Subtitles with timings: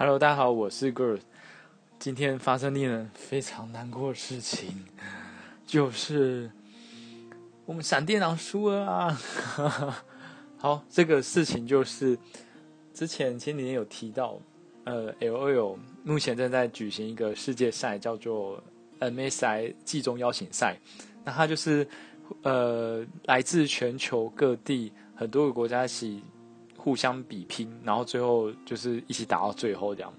[0.00, 1.18] Hello，大家好，我是 Girl。
[1.98, 4.84] 今天发生令人非常难过的事情，
[5.66, 6.48] 就是
[7.66, 9.20] 我们闪电狼输了啊！
[10.56, 12.16] 好，这个事情就是
[12.94, 14.40] 之前前几天有提到，
[14.84, 18.62] 呃，L O L 目前正在举行一个世界赛，叫做
[19.00, 20.78] M S I 季中邀请赛。
[21.24, 21.84] 那它就是
[22.44, 26.22] 呃，来自全球各地很多个国家一起。
[26.78, 30.14] 互相比拼，然后最后就是一起打到最后这样。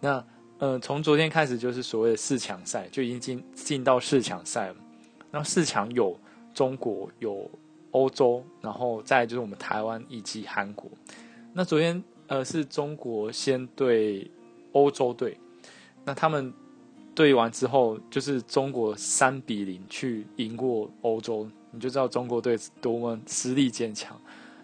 [0.00, 0.22] 那
[0.58, 4.76] 呃，从昨天开始就是所谓的四强赛，就已经进进到四强赛了。
[5.30, 6.14] 那四强有
[6.52, 7.50] 中国、有
[7.92, 10.90] 欧洲，然后再就是我们台湾以及韩国。
[11.52, 14.30] 那昨天呃是中国先对
[14.72, 15.38] 欧洲队，
[16.04, 16.52] 那他们
[17.14, 24.18] 对完之后，就是中国三比零去赢过欧洲，你就知道中国队多么实力坚强。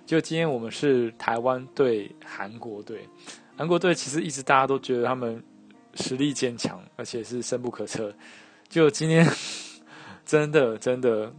[0.08, 3.06] 就今天我们是台湾对韩国队，
[3.58, 5.44] 韩国队其实一直大家都觉得他们
[5.96, 8.10] 实力坚强，而且是深不可测。
[8.70, 9.30] 就今天
[10.24, 11.30] 真的真的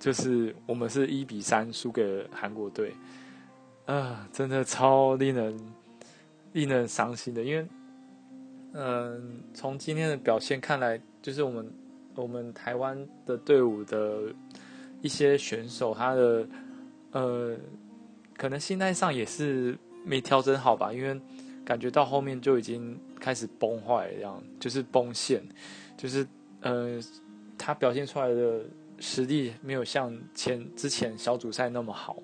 [0.00, 2.94] 就是我们是一比三输给了韩国队，
[3.84, 5.60] 啊，真的超令人
[6.54, 7.42] 令人伤心的。
[7.42, 7.68] 因为
[8.72, 11.70] 嗯，从今天的表现看来，就是我们
[12.14, 14.34] 我们台湾的队伍的
[15.02, 16.48] 一些选手，他的
[17.12, 17.54] 呃。
[18.36, 21.20] 可能心态上也是没调整好吧，因为
[21.64, 25.42] 感觉到后面就已经开始崩坏，这样就是崩线，
[25.96, 26.26] 就是
[26.60, 27.00] 呃，
[27.56, 28.64] 他表现出来的
[28.98, 32.16] 实力没有像前之前小组赛那么好，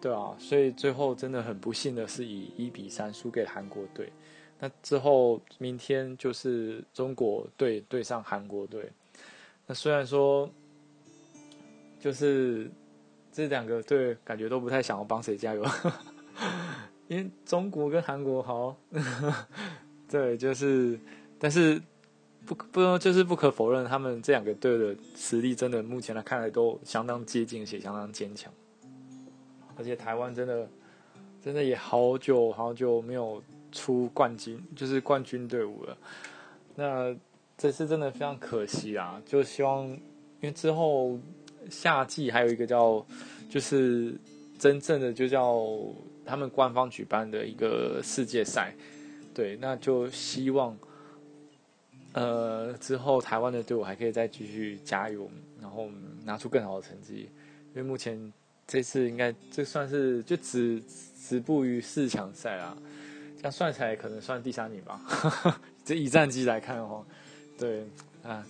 [0.00, 4.10] 对啊，所以最后真的很不幸的是以一比三输给韩国队。
[4.58, 8.90] 那之后明天就是中国队对上韩国队，
[9.66, 10.50] 那虽然说
[12.00, 12.70] 就是。
[13.34, 15.66] 这两个队感觉都不太想要帮谁加油，
[17.08, 18.76] 因为中国跟韩国好，
[20.08, 20.96] 对，就是，
[21.36, 21.82] 但是
[22.46, 28.52] 不不就是不可否认，他们这两个队的实力真的目前来看来都相当接近，且相当坚强。
[29.76, 30.68] 而且台湾真的
[31.42, 33.42] 真的也好久好久没有
[33.72, 35.98] 出冠军，就是冠军队伍了。
[36.76, 37.12] 那
[37.58, 39.20] 这次真的非常可惜啊！
[39.26, 39.98] 就希望因
[40.42, 41.18] 为之后。
[41.70, 43.04] 夏季还有一个叫，
[43.48, 44.14] 就是
[44.58, 45.62] 真正的就叫
[46.24, 48.74] 他们官方举办的一个世界赛，
[49.34, 50.76] 对，那就希望，
[52.12, 55.30] 呃，之后台湾的队伍还可以再继续加油，
[55.60, 55.88] 然后
[56.24, 57.28] 拿出更好的成绩。
[57.74, 58.32] 因为目前
[58.66, 60.82] 这次应该这算是就止
[61.28, 62.76] 止步于四强赛啦，
[63.36, 65.00] 这样算起来可能算第三名吧。
[65.84, 67.04] 这以战绩来看的话，
[67.58, 67.84] 对
[68.22, 68.46] 啊。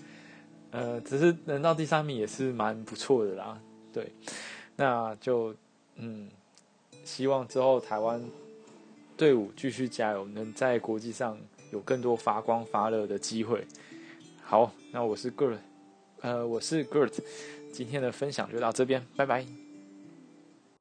[0.74, 3.56] 呃，只是能到第三名也是蛮不错的啦。
[3.92, 4.12] 对，
[4.74, 5.54] 那就
[5.94, 6.28] 嗯，
[7.04, 8.20] 希望之后台湾
[9.16, 11.38] 队伍继续加油，能在国际上
[11.70, 13.64] 有更多发光发热的机会。
[14.42, 15.58] 好，那我是 Gert，
[16.22, 17.20] 呃，我是 Gert，
[17.72, 19.63] 今天的分享就到这边，拜拜。